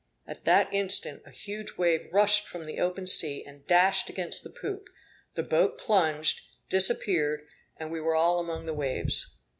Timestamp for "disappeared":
6.69-7.45